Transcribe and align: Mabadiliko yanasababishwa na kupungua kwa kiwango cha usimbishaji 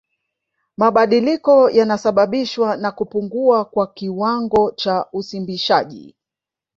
Mabadiliko 0.77 1.69
yanasababishwa 1.69 2.77
na 2.77 2.91
kupungua 2.91 3.65
kwa 3.65 3.87
kiwango 3.87 4.71
cha 4.71 5.05
usimbishaji 5.13 6.15